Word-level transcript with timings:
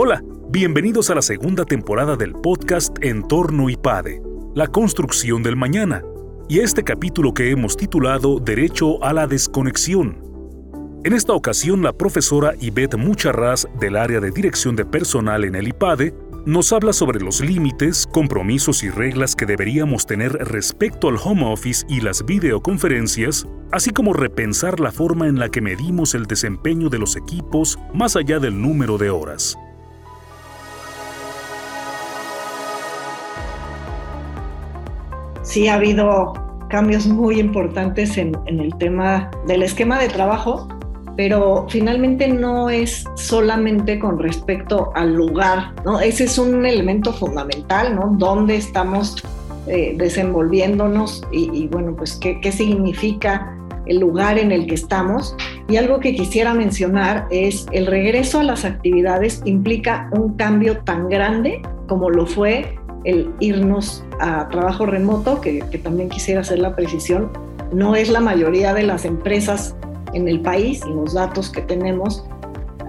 Hola, 0.00 0.22
bienvenidos 0.50 1.10
a 1.10 1.16
la 1.16 1.22
segunda 1.22 1.64
temporada 1.64 2.14
del 2.14 2.32
podcast 2.32 2.96
Entorno 3.02 3.68
IPADE, 3.68 4.22
la 4.54 4.68
construcción 4.68 5.42
del 5.42 5.56
mañana, 5.56 6.04
y 6.48 6.60
este 6.60 6.84
capítulo 6.84 7.34
que 7.34 7.50
hemos 7.50 7.76
titulado 7.76 8.38
Derecho 8.38 9.02
a 9.02 9.12
la 9.12 9.26
desconexión. 9.26 10.22
En 11.02 11.14
esta 11.14 11.32
ocasión, 11.32 11.82
la 11.82 11.92
profesora 11.92 12.54
Ivette 12.60 12.96
Mucharraz 12.96 13.66
del 13.80 13.96
área 13.96 14.20
de 14.20 14.30
dirección 14.30 14.76
de 14.76 14.84
personal 14.84 15.42
en 15.42 15.56
el 15.56 15.66
IPADE 15.66 16.14
nos 16.46 16.72
habla 16.72 16.92
sobre 16.92 17.18
los 17.18 17.40
límites, 17.40 18.06
compromisos 18.06 18.84
y 18.84 18.90
reglas 18.90 19.34
que 19.34 19.46
deberíamos 19.46 20.06
tener 20.06 20.30
respecto 20.30 21.08
al 21.08 21.16
home 21.16 21.44
office 21.44 21.84
y 21.88 22.02
las 22.02 22.24
videoconferencias, 22.24 23.48
así 23.72 23.90
como 23.90 24.12
repensar 24.12 24.78
la 24.78 24.92
forma 24.92 25.26
en 25.26 25.40
la 25.40 25.48
que 25.48 25.60
medimos 25.60 26.14
el 26.14 26.26
desempeño 26.26 26.88
de 26.88 27.00
los 27.00 27.16
equipos 27.16 27.80
más 27.92 28.14
allá 28.14 28.38
del 28.38 28.62
número 28.62 28.96
de 28.96 29.10
horas. 29.10 29.58
Sí 35.48 35.66
ha 35.66 35.76
habido 35.76 36.34
cambios 36.68 37.06
muy 37.06 37.40
importantes 37.40 38.18
en, 38.18 38.36
el 38.46 38.76
tema 38.76 39.30
del 39.46 39.62
esquema 39.62 39.98
de 39.98 40.08
trabajo 40.08 40.68
pero 41.16 41.66
finalmente 41.68 42.28
no 42.28 42.68
es 42.70 43.04
solamente 43.16 43.98
con 43.98 44.20
respecto 44.20 44.92
al 44.94 45.14
lugar, 45.14 45.74
¿no? 45.84 45.98
Ese 45.98 46.24
es 46.24 46.38
un 46.38 46.64
elemento 46.64 47.12
fundamental, 47.12 47.96
¿no? 47.96 48.14
¿Dónde 48.16 48.54
estamos 48.54 49.16
eh, 49.66 49.96
desenvolviéndonos 49.98 51.22
y, 51.32 51.66
bueno, 51.66 51.96
pues 51.96 52.14
¿qué, 52.14 52.40
qué 52.40 52.52
significa 52.52 53.58
el 53.86 53.98
lugar 53.98 54.38
en 54.38 54.52
el 54.52 54.66
que 54.66 54.74
estamos. 54.74 55.34
Y 55.68 55.76
algo 55.76 55.98
que 55.98 56.14
quisiera 56.14 56.54
mencionar 56.54 57.26
es 57.30 57.66
el 57.72 57.86
regreso 57.86 58.38
a 58.38 58.44
las 58.44 58.64
actividades 58.64 59.42
implica 59.44 60.08
un 60.12 60.34
cambio 60.34 60.78
tan 60.84 61.08
grande 61.08 61.62
como 61.88 62.10
lo 62.10 62.26
fue 62.26 62.78
el 63.04 63.30
irnos 63.40 64.04
a 64.20 64.48
trabajo 64.48 64.86
remoto, 64.86 65.40
que, 65.40 65.62
también 65.82 66.08
quisiera 66.08 66.40
hacer 66.40 66.58
la 66.58 66.74
precisión. 66.74 67.30
No 67.72 67.96
es 67.96 68.08
la 68.08 68.20
mayoría 68.20 68.74
de 68.74 68.82
las 68.82 69.04
empresas 69.04 69.76
en 70.14 70.28
el 70.28 70.40
país, 70.40 70.84
los 70.86 71.14
datos 71.14 71.50
que 71.50 71.60
tenemos 71.62 72.24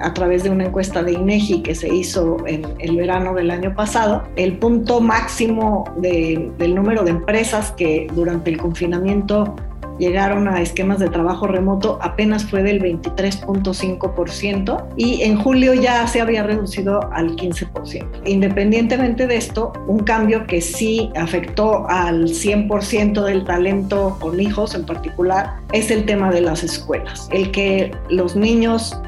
a 0.02 0.14
través 0.14 0.44
de 0.44 0.50
una 0.50 0.66
encuesta 0.66 1.04
de 1.04 1.12
INEGI 1.12 1.62
que 1.62 1.76
se 1.76 1.94
hizo 1.94 2.38
en 2.48 2.66
el 2.80 2.96
verano 2.96 3.34
del 3.34 3.52
año 3.52 3.76
pasado, 3.76 4.24
el 4.38 4.58
punto 4.58 5.02
máximo 5.02 5.84
del 5.98 6.74
número 6.74 7.04
de 7.04 7.12
empresas 7.12 7.72
que 7.74 8.08
durante 8.14 8.50
el 8.50 8.58
confinamiento 8.58 9.56
llegaron 10.00 10.48
a 10.48 10.62
esquemas 10.62 10.98
de 11.00 11.10
trabajo 11.10 11.46
remoto 11.46 12.00
apenas 12.02 12.46
fue 12.46 12.64
del 12.64 12.82
23.5% 12.82 14.88
y 14.98 15.22
en 15.24 15.40
julio 15.40 15.76
ya 15.76 16.08
se 16.08 16.22
había 16.22 16.44
reducido 16.44 17.12
al 17.14 17.36
15%. 17.36 18.08
Independientemente 18.26 19.28
de 19.28 19.36
esto, 19.36 19.74
un 19.88 20.00
cambio 20.00 20.48
que 20.48 20.62
sí 20.62 21.12
afectó 21.16 21.88
al 21.90 22.24
100% 22.24 23.24
del 23.24 23.44
talento 23.44 24.18
con 24.20 24.40
hijos 24.40 24.74
en 24.74 24.86
particular 24.86 25.58
es 25.74 25.92
el 25.92 26.06
tema 26.06 26.32
de 26.32 26.42
las 26.42 26.64
escuelas. 26.64 27.28
El 27.32 27.52
que 27.52 27.92
los 28.10 28.36
niños 28.36 29.00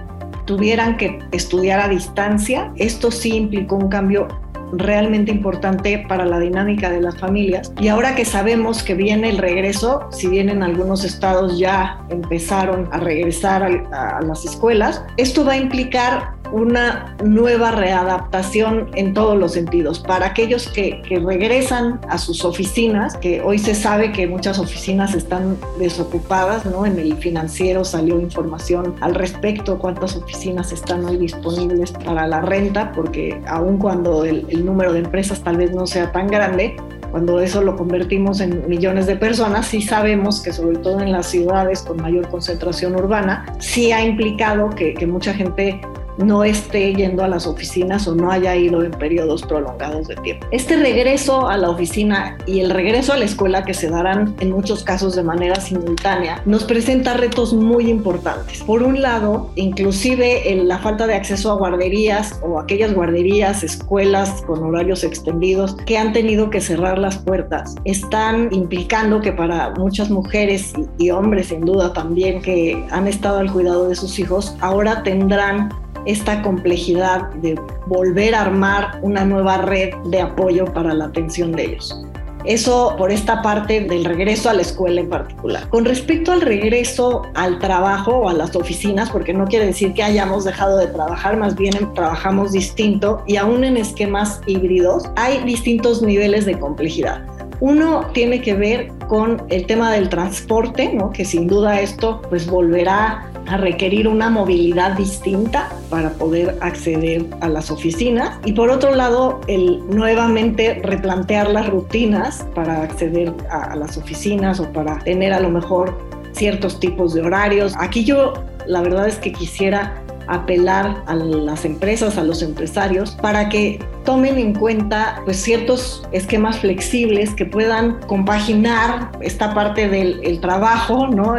tuvieran 0.45 0.97
que 0.97 1.17
estudiar 1.31 1.79
a 1.79 1.87
distancia, 1.87 2.71
esto 2.75 3.09
sí 3.11 3.35
implicó 3.35 3.77
un 3.77 3.89
cambio 3.89 4.27
realmente 4.73 5.31
importante 5.31 6.05
para 6.07 6.25
la 6.25 6.39
dinámica 6.39 6.89
de 6.89 7.01
las 7.01 7.17
familias. 7.17 7.71
Y 7.79 7.87
ahora 7.87 8.15
que 8.15 8.25
sabemos 8.25 8.83
que 8.83 8.95
viene 8.95 9.29
el 9.29 9.37
regreso, 9.37 10.07
si 10.11 10.27
bien 10.27 10.49
en 10.49 10.63
algunos 10.63 11.03
estados 11.03 11.57
ya 11.57 11.99
empezaron 12.09 12.89
a 12.91 12.97
regresar 12.97 13.63
a, 13.63 14.17
a 14.17 14.21
las 14.21 14.45
escuelas, 14.45 15.03
esto 15.17 15.45
va 15.45 15.53
a 15.53 15.57
implicar 15.57 16.40
una 16.51 17.15
nueva 17.23 17.71
readaptación 17.71 18.89
en 18.95 19.13
todos 19.13 19.37
los 19.37 19.53
sentidos. 19.53 19.99
Para 19.99 20.27
aquellos 20.27 20.67
que, 20.67 21.01
regresan 21.21 21.99
a 22.09 22.17
sus 22.17 22.43
oficinas, 22.45 23.17
que 23.17 23.41
hoy 23.41 23.59
se 23.59 23.75
sabe 23.75 24.11
que 24.11 24.27
muchas 24.27 24.59
oficinas 24.59 25.13
están 25.13 25.57
desocupadas, 25.77 26.65
¿no? 26.65 26.85
En 26.85 26.97
el 26.97 27.15
financiero 27.17 27.83
salió 27.83 28.19
información 28.19 28.95
al 29.01 29.15
respecto, 29.15 29.77
cuántas 29.77 30.15
oficinas 30.15 30.71
están 30.71 31.05
hoy 31.05 31.17
disponibles 31.17 31.91
para 31.91 32.27
la 32.27 32.41
renta, 32.41 32.91
porque 32.93 33.41
aun 33.47 33.77
cuando 33.77 34.23
el, 34.23 34.45
el 34.49 34.65
número 34.65 34.93
de 34.93 34.99
empresas 34.99 35.41
tal 35.41 35.57
vez 35.57 35.71
no 35.73 35.85
sea 35.85 36.11
tan 36.11 36.27
grande, 36.27 36.75
cuando 37.11 37.41
eso 37.41 37.61
lo 37.61 37.75
convertimos 37.75 38.39
en 38.39 38.67
millones 38.69 39.05
de 39.05 39.17
personas, 39.17 39.67
sí 39.67 39.81
sabemos 39.81 40.41
que 40.41 40.53
sobre 40.53 40.77
todo 40.77 41.01
en 41.01 41.11
las 41.11 41.27
ciudades 41.27 41.81
con 41.81 41.97
mayor 41.97 42.29
concentración 42.29 42.95
urbana, 42.95 43.45
sí 43.59 43.91
ha 43.91 44.03
implicado 44.03 44.69
que, 44.69 44.93
que 44.93 45.05
mucha 45.05 45.33
gente 45.33 45.81
no 46.21 46.43
esté 46.43 46.93
yendo 46.93 47.23
a 47.23 47.27
las 47.27 47.47
oficinas 47.47 48.07
o 48.07 48.15
no 48.15 48.31
haya 48.31 48.55
ido 48.55 48.83
en 48.83 48.91
periodos 48.91 49.43
prolongados 49.43 50.07
de 50.07 50.15
tiempo. 50.17 50.47
Este 50.51 50.77
regreso 50.77 51.47
a 51.47 51.57
la 51.57 51.69
oficina 51.69 52.37
y 52.45 52.59
el 52.59 52.69
regreso 52.69 53.13
a 53.13 53.17
la 53.17 53.25
escuela, 53.25 53.63
que 53.63 53.73
se 53.73 53.89
darán 53.89 54.35
en 54.39 54.51
muchos 54.51 54.83
casos 54.83 55.15
de 55.15 55.23
manera 55.23 55.55
simultánea, 55.55 56.41
nos 56.45 56.63
presenta 56.63 57.15
retos 57.15 57.53
muy 57.53 57.89
importantes. 57.89 58.63
Por 58.63 58.83
un 58.83 59.01
lado, 59.01 59.51
inclusive 59.55 60.43
la 60.63 60.79
falta 60.79 61.07
de 61.07 61.15
acceso 61.15 61.51
a 61.51 61.55
guarderías 61.55 62.39
o 62.43 62.59
aquellas 62.59 62.93
guarderías, 62.93 63.63
escuelas 63.63 64.41
con 64.47 64.63
horarios 64.63 65.03
extendidos 65.03 65.75
que 65.85 65.97
han 65.97 66.13
tenido 66.13 66.49
que 66.49 66.61
cerrar 66.61 66.97
las 66.97 67.17
puertas, 67.17 67.75
están 67.85 68.49
implicando 68.51 69.21
que 69.21 69.31
para 69.31 69.71
muchas 69.71 70.09
mujeres 70.09 70.73
y, 70.97 71.09
hombres 71.11 71.47
sin 71.47 71.61
duda 71.61 71.93
también 71.93 72.41
que 72.41 72.85
han 72.91 73.07
estado 73.07 73.39
al 73.39 73.51
cuidado 73.51 73.89
de 73.89 73.95
sus 73.95 74.17
hijos, 74.19 74.55
ahora 74.61 75.03
tendrán 75.03 75.69
esta 76.05 76.41
complejidad 76.41 77.29
de 77.35 77.59
volver 77.87 78.35
a 78.35 78.41
armar 78.41 78.99
una 79.01 79.25
nueva 79.25 79.57
red 79.57 79.93
de 80.05 80.21
apoyo 80.21 80.65
para 80.65 80.93
la 80.93 81.05
atención 81.05 81.51
de 81.51 81.65
ellos. 81.65 82.05
Eso 82.43 82.95
por 82.97 83.11
esta 83.11 83.41
parte 83.43 83.81
del 83.81 84.03
regreso 84.03 84.49
a 84.49 84.53
la 84.53 84.63
escuela 84.63 85.01
en 85.01 85.09
particular. 85.09 85.69
Con 85.69 85.85
respecto 85.85 86.31
al 86.31 86.41
regreso 86.41 87.21
al 87.35 87.59
trabajo 87.59 88.11
o 88.11 88.29
a 88.29 88.33
las 88.33 88.55
oficinas, 88.55 89.11
porque 89.11 89.33
no 89.33 89.45
quiere 89.45 89.67
decir 89.67 89.93
que 89.93 90.01
hayamos 90.01 90.45
dejado 90.45 90.77
de 90.77 90.87
trabajar, 90.87 91.37
más 91.37 91.55
bien 91.55 91.93
trabajamos 91.93 92.51
distinto 92.51 93.23
y 93.27 93.35
aún 93.35 93.63
en 93.63 93.77
esquemas 93.77 94.41
híbridos 94.47 95.03
hay 95.15 95.43
distintos 95.43 96.01
niveles 96.01 96.45
de 96.45 96.57
complejidad. 96.57 97.21
Uno 97.59 98.07
tiene 98.13 98.41
que 98.41 98.55
ver 98.55 98.91
con 99.07 99.43
el 99.49 99.67
tema 99.67 99.91
del 99.91 100.09
transporte, 100.09 100.91
¿no? 100.93 101.11
que 101.11 101.25
sin 101.25 101.47
duda 101.47 101.79
esto 101.79 102.19
pues 102.27 102.47
volverá 102.47 103.30
a 103.47 103.57
requerir 103.57 104.07
una 104.07 104.29
movilidad 104.29 104.93
distinta 104.97 105.69
para 105.89 106.11
poder 106.11 106.57
acceder 106.61 107.25
a 107.41 107.49
las 107.49 107.71
oficinas 107.71 108.39
y 108.45 108.53
por 108.53 108.69
otro 108.69 108.95
lado 108.95 109.41
el 109.47 109.79
nuevamente 109.89 110.81
replantear 110.83 111.49
las 111.49 111.69
rutinas 111.69 112.45
para 112.55 112.83
acceder 112.83 113.33
a, 113.49 113.75
las 113.75 113.97
oficinas 113.97 114.59
o 114.59 114.71
para 114.71 114.99
tener 114.99 115.33
a 115.33 115.39
lo 115.39 115.49
mejor 115.49 115.97
ciertos 116.33 116.79
tipos 116.79 117.13
de 117.13 117.21
horarios. 117.21 117.73
Aquí 117.77 118.03
yo 118.03 118.33
la 118.67 118.81
verdad 118.81 119.07
es 119.07 119.17
que 119.17 119.31
quisiera 119.31 120.00
apelar 120.31 121.03
a 121.07 121.15
las 121.15 121.65
empresas, 121.65 122.17
a 122.17 122.23
los 122.23 122.41
empresarios, 122.41 123.11
para 123.21 123.49
que 123.49 123.79
tomen 124.05 124.37
en 124.37 124.53
cuenta 124.53 125.21
pues, 125.25 125.37
ciertos 125.37 126.07
esquemas 126.11 126.59
flexibles 126.59 127.33
que 127.35 127.45
puedan 127.45 127.99
compaginar 128.07 129.11
esta 129.21 129.53
parte 129.53 129.89
del 129.89 130.39
trabajo, 130.39 131.07
¿no? 131.07 131.35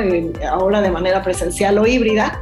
ahora 0.51 0.81
de 0.83 0.91
manera 0.91 1.23
presencial 1.23 1.79
o 1.79 1.87
híbrida, 1.87 2.41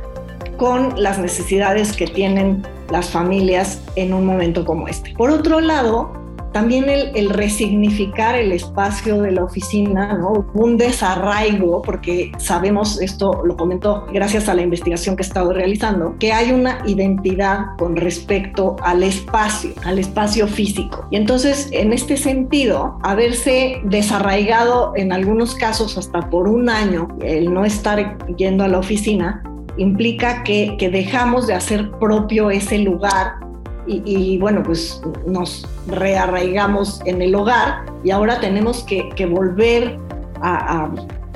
con 0.57 1.01
las 1.01 1.19
necesidades 1.19 1.97
que 1.97 2.07
tienen 2.07 2.63
las 2.91 3.09
familias 3.09 3.81
en 3.97 4.13
un 4.13 4.27
momento 4.27 4.65
como 4.65 4.89
este. 4.89 5.15
Por 5.15 5.31
otro 5.31 5.61
lado, 5.61 6.13
también 6.53 6.87
el, 6.89 7.31
resignificar 7.31 8.35
el 8.35 8.53
espacio 8.53 9.23
de 9.23 9.33
la 9.33 9.45
oficina, 9.45 10.15
¿no? 10.15 10.47
un 10.55 10.77
desarraigo, 10.77 11.83
porque 11.83 12.33
sabemos, 12.39 13.01
esto 13.01 13.43
lo 13.45 13.57
comento 13.57 14.07
gracias 14.13 14.49
a 14.49 14.55
la 14.55 14.63
investigación 14.63 15.17
que 15.17 15.23
he 15.23 15.27
estado 15.27 15.53
realizando, 15.53 16.17
que 16.19 16.33
hay 16.33 16.53
una 16.53 16.83
identidad 16.87 17.77
con 17.79 17.97
respecto 17.97 18.77
al 18.83 19.03
espacio, 19.03 19.73
al 19.85 19.99
espacio 19.99 20.47
físico. 20.49 21.07
Y 21.11 21.17
entonces, 21.17 21.69
en 21.73 21.93
este 21.93 22.17
sentido, 22.17 22.99
haberse 23.03 23.81
desarraigado 23.85 24.93
en 24.97 25.13
algunos 25.13 25.55
casos 25.55 25.97
hasta 25.99 26.29
por 26.31 26.49
un 26.49 26.69
año, 26.69 27.09
el 27.23 27.53
no 27.53 27.65
estar 27.65 28.19
yendo 28.37 28.65
a 28.65 28.69
la 28.69 28.79
oficina, 28.79 29.43
implica 29.77 30.43
que 30.43 30.91
dejamos 30.93 31.47
de 31.47 31.55
hacer 31.55 31.91
propio 31.93 32.51
ese 32.51 32.79
lugar 32.79 33.50
y, 33.91 34.39
bueno, 34.39 34.63
pues 34.63 35.03
nos 35.27 35.67
rearraigamos 35.89 37.01
en 37.07 37.21
el 37.23 37.35
hogar 37.35 37.85
y 38.05 38.11
ahora 38.11 38.41
tenemos 38.41 38.85
que, 38.85 39.27
volver 39.27 39.99
a, 40.43 40.89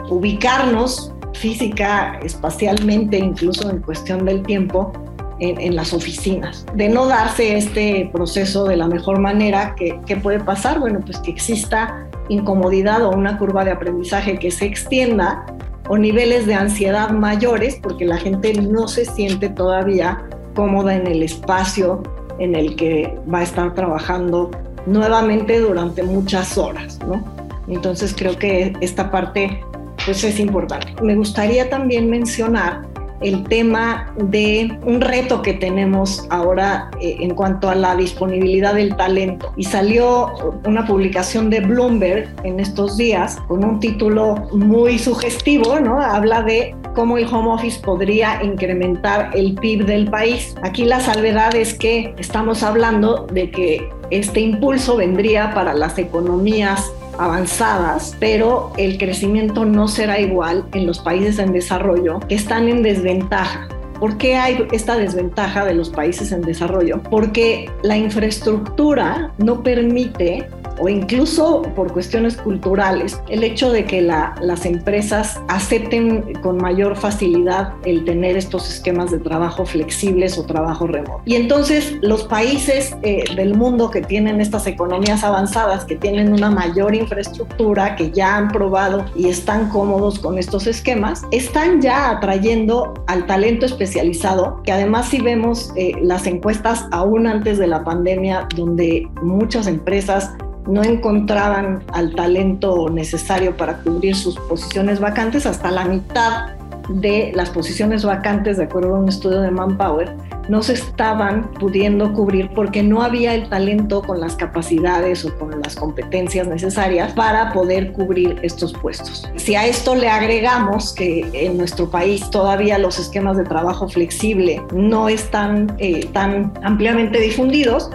ubicarnos 0.08 1.12
física, 1.32 2.20
espacialmente, 2.22 3.18
incluso 3.18 3.68
en 3.70 3.80
cuestión 3.80 4.24
del 4.24 4.42
tiempo, 4.42 4.92
en, 5.40 5.74
las 5.74 5.92
oficinas. 5.92 6.64
De 6.74 6.88
no 6.88 7.06
darse 7.06 7.56
este 7.56 8.08
proceso 8.12 8.66
de 8.66 8.76
la 8.76 8.86
mejor 8.86 9.18
manera, 9.18 9.74
¿qué, 9.76 9.98
¿qué 10.06 10.16
puede 10.16 10.40
pasar? 10.40 10.78
Bueno, 10.78 11.00
pues 11.04 11.18
que 11.18 11.32
exista 11.32 12.06
incomodidad 12.28 13.04
o 13.04 13.10
una 13.10 13.36
curva 13.36 13.64
de 13.64 13.72
aprendizaje 13.72 14.38
que 14.38 14.50
se 14.50 14.66
extienda 14.66 15.44
o 15.88 15.98
niveles 15.98 16.46
de 16.46 16.54
ansiedad 16.54 17.10
mayores 17.10 17.78
porque 17.82 18.04
la 18.04 18.16
gente 18.16 18.54
no 18.54 18.88
se 18.88 19.04
siente 19.04 19.48
todavía 19.48 20.22
cómoda 20.54 20.94
en 20.94 21.06
el 21.06 21.22
espacio 21.22 22.02
en 22.38 22.54
el 22.54 22.76
que 22.76 23.16
va 23.32 23.38
a 23.38 23.42
estar 23.42 23.74
trabajando 23.74 24.50
nuevamente 24.86 25.60
durante 25.60 26.02
muchas 26.02 26.58
horas, 26.58 26.98
¿no? 27.06 27.24
Entonces 27.68 28.14
creo 28.16 28.38
que 28.38 28.74
esta 28.80 29.10
parte 29.10 29.60
pues 30.04 30.22
es 30.24 30.38
importante. 30.38 30.88
Me 31.02 31.14
gustaría 31.14 31.70
también 31.70 32.10
mencionar 32.10 32.82
el 33.20 33.44
tema 33.44 34.12
de 34.16 34.76
un 34.84 35.00
reto 35.00 35.40
que 35.40 35.54
tenemos 35.54 36.26
ahora 36.30 36.90
eh, 37.00 37.16
en 37.20 37.34
cuanto 37.34 37.70
a 37.70 37.74
la 37.74 37.96
disponibilidad 37.96 38.74
del 38.74 38.94
talento. 38.96 39.52
Y 39.56 39.64
salió 39.64 40.60
una 40.66 40.86
publicación 40.86 41.48
de 41.48 41.60
Bloomberg 41.60 42.28
en 42.44 42.60
estos 42.60 42.98
días 42.98 43.38
con 43.48 43.64
un 43.64 43.80
título 43.80 44.34
muy 44.52 44.98
sugestivo, 44.98 45.80
¿no? 45.80 46.00
Habla 46.00 46.42
de 46.42 46.74
cómo 46.94 47.18
el 47.18 47.26
home 47.26 47.50
office 47.50 47.80
podría 47.80 48.42
incrementar 48.42 49.30
el 49.34 49.54
PIB 49.54 49.84
del 49.84 50.10
país. 50.10 50.54
Aquí 50.62 50.84
la 50.84 51.00
salvedad 51.00 51.54
es 51.54 51.74
que 51.74 52.14
estamos 52.18 52.62
hablando 52.62 53.26
de 53.32 53.50
que 53.50 53.90
este 54.10 54.40
impulso 54.40 54.96
vendría 54.96 55.52
para 55.54 55.74
las 55.74 55.98
economías 55.98 56.92
avanzadas, 57.18 58.16
pero 58.18 58.72
el 58.76 58.98
crecimiento 58.98 59.64
no 59.64 59.88
será 59.88 60.20
igual 60.20 60.64
en 60.72 60.86
los 60.86 60.98
países 60.98 61.38
en 61.38 61.52
desarrollo 61.52 62.20
que 62.20 62.34
están 62.34 62.68
en 62.68 62.82
desventaja. 62.82 63.68
¿Por 64.00 64.18
qué 64.18 64.36
hay 64.36 64.66
esta 64.72 64.96
desventaja 64.96 65.64
de 65.64 65.74
los 65.74 65.88
países 65.88 66.32
en 66.32 66.42
desarrollo? 66.42 67.00
Porque 67.10 67.70
la 67.82 67.96
infraestructura 67.96 69.32
no 69.38 69.62
permite 69.62 70.48
o 70.78 70.88
incluso 70.88 71.62
por 71.74 71.92
cuestiones 71.92 72.36
culturales, 72.36 73.20
el 73.28 73.44
hecho 73.44 73.70
de 73.70 73.84
que 73.84 74.02
las 74.02 74.66
empresas 74.66 75.40
acepten 75.48 76.34
con 76.42 76.56
mayor 76.56 76.96
facilidad 76.96 77.72
el 77.84 78.04
tener 78.04 78.36
estos 78.36 78.68
esquemas 78.68 79.10
de 79.10 79.18
trabajo 79.18 79.64
flexibles 79.64 80.38
o 80.38 80.44
trabajo 80.44 80.86
remoto. 80.86 81.22
Y 81.24 81.36
entonces 81.36 81.96
los 82.02 82.24
países 82.24 82.96
eh, 83.02 83.24
del 83.36 83.54
mundo 83.54 83.90
que 83.90 84.00
tienen 84.00 84.40
estas 84.40 84.66
economías 84.66 85.24
avanzadas, 85.24 85.84
que 85.84 85.96
tienen 85.96 86.32
una 86.32 86.50
mayor 86.50 86.94
infraestructura, 86.94 87.96
que 87.96 88.10
ya 88.10 88.36
han 88.36 88.48
probado 88.48 89.04
y 89.14 89.28
están 89.28 89.68
cómodos 89.68 90.18
con 90.18 90.38
estos 90.38 90.66
esquemas, 90.66 91.22
están 91.30 91.80
ya 91.80 92.10
atrayendo 92.10 92.94
al 93.06 93.26
talento 93.26 93.66
especializado, 93.66 94.62
que 94.62 94.72
además 94.72 95.08
si 95.08 95.20
vemos 95.20 95.72
eh, 95.76 95.92
las 96.02 96.26
encuestas 96.26 96.86
aún 96.90 97.26
antes 97.26 97.58
de 97.58 97.66
la 97.66 97.84
pandemia, 97.84 98.48
donde 98.56 99.08
muchas 99.22 99.66
empresas 99.66 100.32
no 100.66 100.82
encontraban 100.82 101.82
al 101.92 102.14
talento 102.14 102.88
necesario 102.88 103.56
para 103.56 103.78
cubrir 103.78 104.16
sus 104.16 104.38
posiciones 104.38 105.00
vacantes, 105.00 105.46
hasta 105.46 105.70
la 105.70 105.84
mitad 105.84 106.54
de 106.88 107.32
las 107.34 107.50
posiciones 107.50 108.04
vacantes, 108.04 108.56
de 108.56 108.64
acuerdo 108.64 108.96
a 108.96 108.98
un 108.98 109.08
estudio 109.08 109.40
de 109.40 109.50
Manpower, 109.50 110.14
no 110.48 110.62
se 110.62 110.74
estaban 110.74 111.50
pudiendo 111.54 112.12
cubrir 112.12 112.50
porque 112.54 112.82
no 112.82 113.02
había 113.02 113.34
el 113.34 113.48
talento 113.48 114.02
con 114.02 114.20
las 114.20 114.36
capacidades 114.36 115.24
o 115.24 115.34
con 115.38 115.58
las 115.62 115.74
competencias 115.74 116.46
necesarias 116.46 117.12
para 117.12 117.52
poder 117.52 117.92
cubrir 117.92 118.38
estos 118.42 118.74
puestos. 118.74 119.26
Si 119.36 119.54
a 119.54 119.66
esto 119.66 119.94
le 119.94 120.08
agregamos 120.08 120.92
que 120.92 121.28
en 121.32 121.56
nuestro 121.56 121.90
país 121.90 122.28
todavía 122.30 122.78
los 122.78 122.98
esquemas 122.98 123.36
de 123.36 123.44
trabajo 123.44 123.88
flexible 123.88 124.62
no 124.74 125.08
están 125.08 125.74
eh, 125.78 126.06
tan 126.12 126.52
ampliamente 126.62 127.18
difundidos, 127.18 127.90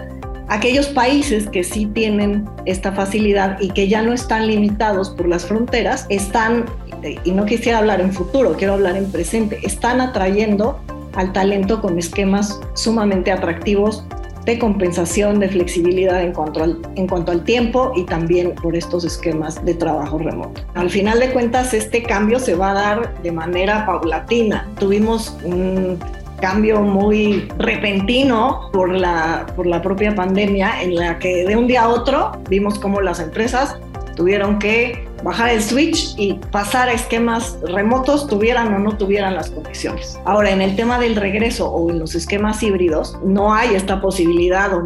aquellos 0.50 0.88
países 0.88 1.48
que 1.48 1.64
sí 1.64 1.86
tienen 1.86 2.44
esta 2.66 2.92
facilidad 2.92 3.58
y 3.60 3.70
que 3.70 3.88
ya 3.88 4.02
no 4.02 4.12
están 4.12 4.48
limitados 4.48 5.10
por 5.10 5.28
las 5.28 5.46
fronteras, 5.46 6.06
están, 6.10 6.66
y 7.24 7.30
no 7.30 7.46
quisiera 7.46 7.78
hablar 7.78 8.00
en 8.00 8.12
futuro, 8.12 8.54
quiero 8.58 8.74
hablar 8.74 8.96
en 8.96 9.10
presente, 9.10 9.60
están 9.62 10.00
atrayendo 10.00 10.80
al 11.14 11.32
talento 11.32 11.80
con 11.80 11.98
esquemas 11.98 12.60
sumamente 12.74 13.30
atractivos 13.30 14.04
de 14.44 14.58
compensación, 14.58 15.38
de 15.38 15.48
flexibilidad 15.48 16.20
en 16.22 16.32
cuanto, 16.32 16.64
al, 16.64 16.78
en 16.96 17.06
cuanto 17.06 17.30
al 17.30 17.44
tiempo 17.44 17.92
y 17.94 18.04
también 18.04 18.54
por 18.54 18.74
estos 18.74 19.04
esquemas 19.04 19.64
de 19.64 19.74
trabajo 19.74 20.18
remoto. 20.18 20.62
Al 20.74 20.90
final 20.90 21.20
de 21.20 21.30
cuentas, 21.30 21.74
este 21.74 22.02
cambio 22.02 22.40
se 22.40 22.54
va 22.54 22.70
a 22.70 22.74
dar 22.74 23.22
de 23.22 23.30
manera 23.30 23.86
paulatina. 23.86 24.66
Tuvimos 24.78 25.36
un 25.44 25.98
cambio 26.40 26.80
muy 26.80 27.48
repentino 27.58 28.70
por 28.72 28.90
la, 28.90 29.46
por 29.54 29.66
la 29.66 29.80
propia 29.82 30.14
pandemia, 30.14 30.82
en 30.82 30.96
la 30.96 31.18
que 31.18 31.44
de 31.44 31.56
un 31.56 31.66
día 31.66 31.82
a 31.82 31.88
otro 31.88 32.32
vimos 32.48 32.78
cómo 32.78 33.00
las 33.00 33.20
empresas 33.20 33.76
tuvieron 34.16 34.58
que 34.58 35.06
bajar 35.22 35.50
el 35.50 35.62
switch 35.62 36.14
y 36.18 36.34
pasar 36.50 36.88
a 36.88 36.92
esquemas 36.92 37.58
remotos, 37.62 38.26
tuvieran 38.26 38.72
o 38.74 38.78
no 38.78 38.96
tuvieran 38.96 39.34
las 39.34 39.50
condiciones. 39.50 40.18
Ahora, 40.24 40.50
en 40.50 40.60
el 40.60 40.76
tema 40.76 40.98
del 40.98 41.16
regreso 41.16 41.70
o 41.70 41.90
en 41.90 41.98
los 41.98 42.14
esquemas 42.14 42.62
híbridos, 42.62 43.18
no 43.24 43.52
hay 43.52 43.74
esta 43.74 44.00
posibilidad, 44.00 44.72
o 44.74 44.84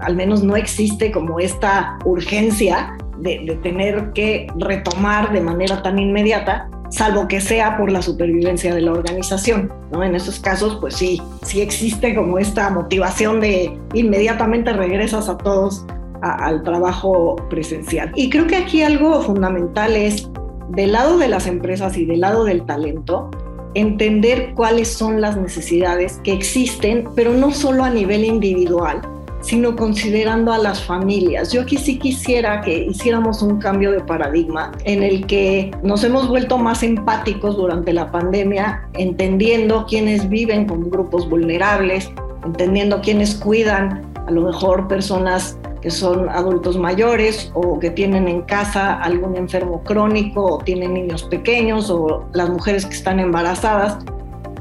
al 0.00 0.16
menos 0.16 0.42
no 0.42 0.56
existe 0.56 1.12
como 1.12 1.40
esta 1.40 1.98
urgencia 2.04 2.96
de, 3.18 3.40
de 3.46 3.56
tener 3.56 4.12
que 4.12 4.46
retomar 4.58 5.32
de 5.32 5.40
manera 5.40 5.82
tan 5.82 5.98
inmediata 5.98 6.68
salvo 6.90 7.28
que 7.28 7.40
sea 7.40 7.76
por 7.76 7.90
la 7.90 8.02
supervivencia 8.02 8.74
de 8.74 8.80
la 8.80 8.92
organización. 8.92 9.72
¿no? 9.92 10.02
En 10.02 10.14
esos 10.14 10.40
casos, 10.40 10.78
pues 10.80 10.94
sí, 10.94 11.20
sí 11.42 11.60
existe 11.60 12.14
como 12.14 12.38
esta 12.38 12.70
motivación 12.70 13.40
de 13.40 13.78
inmediatamente 13.94 14.72
regresas 14.72 15.28
a 15.28 15.36
todos 15.36 15.84
al 16.22 16.62
trabajo 16.62 17.36
presencial. 17.50 18.10
Y 18.14 18.30
creo 18.30 18.46
que 18.46 18.56
aquí 18.56 18.82
algo 18.82 19.20
fundamental 19.22 19.94
es, 19.96 20.28
del 20.70 20.92
lado 20.92 21.18
de 21.18 21.28
las 21.28 21.46
empresas 21.46 21.96
y 21.96 22.04
del 22.04 22.20
lado 22.20 22.44
del 22.44 22.64
talento, 22.64 23.30
entender 23.74 24.52
cuáles 24.54 24.88
son 24.88 25.20
las 25.20 25.36
necesidades 25.36 26.18
que 26.24 26.32
existen, 26.32 27.08
pero 27.14 27.32
no 27.34 27.52
solo 27.52 27.84
a 27.84 27.90
nivel 27.90 28.24
individual, 28.24 29.02
sino 29.46 29.76
considerando 29.76 30.52
a 30.52 30.58
las 30.58 30.82
familias. 30.82 31.52
Yo 31.52 31.62
aquí 31.62 31.76
sí 31.76 32.00
quisiera 32.00 32.60
que 32.62 32.86
hiciéramos 32.86 33.42
un 33.42 33.58
cambio 33.58 33.92
de 33.92 34.00
paradigma 34.00 34.72
en 34.84 35.04
el 35.04 35.24
que 35.26 35.70
nos 35.84 36.02
hemos 36.02 36.28
vuelto 36.28 36.58
más 36.58 36.82
empáticos 36.82 37.56
durante 37.56 37.92
la 37.92 38.10
pandemia, 38.10 38.88
entendiendo 38.94 39.86
quiénes 39.86 40.28
viven 40.28 40.66
con 40.66 40.90
grupos 40.90 41.30
vulnerables, 41.30 42.10
entendiendo 42.44 43.00
quiénes 43.00 43.36
cuidan 43.36 44.04
a 44.26 44.32
lo 44.32 44.40
mejor 44.40 44.88
personas 44.88 45.56
que 45.80 45.92
son 45.92 46.28
adultos 46.28 46.76
mayores 46.76 47.52
o 47.54 47.78
que 47.78 47.90
tienen 47.90 48.26
en 48.26 48.42
casa 48.42 48.94
algún 48.94 49.36
enfermo 49.36 49.80
crónico 49.84 50.44
o 50.44 50.58
tienen 50.58 50.94
niños 50.94 51.22
pequeños 51.22 51.88
o 51.88 52.24
las 52.32 52.50
mujeres 52.50 52.84
que 52.84 52.94
están 52.94 53.20
embarazadas. 53.20 53.98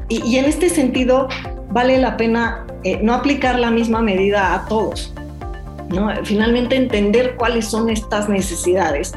Y, 0.10 0.24
y 0.24 0.38
en 0.38 0.46
este 0.46 0.70
sentido, 0.70 1.28
vale 1.76 2.00
la 2.00 2.16
pena 2.16 2.66
eh, 2.86 3.00
no 3.04 3.14
aplicar 3.14 3.60
la 3.60 3.70
misma 3.70 4.02
medida 4.02 4.56
a 4.56 4.66
todos. 4.66 5.14
¿no? 5.90 6.10
Finalmente 6.24 6.78
entender 6.78 7.36
cuáles 7.36 7.66
son 7.66 7.90
estas 7.90 8.30
necesidades 8.30 9.12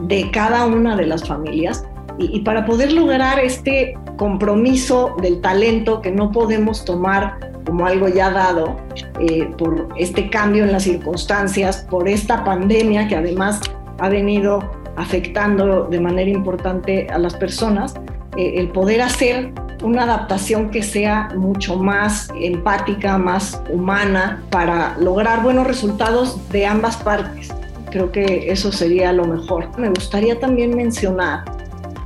de 0.00 0.28
cada 0.32 0.66
una 0.66 0.96
de 0.96 1.06
las 1.06 1.26
familias 1.26 1.84
y, 2.18 2.40
para 2.40 2.66
poder 2.66 2.92
lograr 2.92 3.38
este 3.38 3.96
compromiso 4.16 5.14
del 5.22 5.40
talento 5.40 6.02
que 6.02 6.10
no 6.10 6.32
podemos 6.32 6.84
tomar 6.84 7.38
como 7.64 7.86
algo 7.86 8.08
ya 8.08 8.30
dado 8.30 8.76
eh, 9.20 9.48
por 9.56 9.88
este 9.96 10.28
cambio 10.30 10.64
en 10.64 10.72
las 10.72 10.82
circunstancias, 10.82 11.86
por 11.88 12.08
esta 12.08 12.42
pandemia 12.42 13.06
que 13.06 13.14
además 13.14 13.60
ha 14.00 14.08
venido 14.08 14.68
afectando 14.96 15.84
de 15.84 16.00
manera 16.00 16.28
importante 16.28 17.06
a 17.08 17.18
las 17.18 17.36
personas, 17.36 17.94
eh, 18.36 18.54
el 18.56 18.68
poder 18.68 19.00
hacer 19.00 19.52
una 19.82 20.04
adaptación 20.04 20.70
que 20.70 20.82
sea 20.82 21.30
mucho 21.36 21.76
más 21.76 22.28
empática, 22.34 23.18
más 23.18 23.62
humana, 23.70 24.42
para 24.50 24.96
lograr 24.98 25.42
buenos 25.42 25.66
resultados 25.66 26.48
de 26.50 26.66
ambas 26.66 26.96
partes. 26.96 27.52
Creo 27.90 28.12
que 28.12 28.50
eso 28.50 28.72
sería 28.72 29.12
lo 29.12 29.24
mejor. 29.24 29.68
Me 29.78 29.88
gustaría 29.88 30.38
también 30.38 30.76
mencionar 30.76 31.44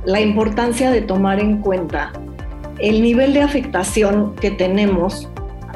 la 0.05 0.21
importancia 0.21 0.91
de 0.91 1.01
tomar 1.01 1.39
en 1.39 1.61
cuenta 1.61 2.11
el 2.79 3.01
nivel 3.01 3.33
de 3.33 3.41
afectación 3.41 4.35
que 4.35 4.51
tenemos 4.51 5.29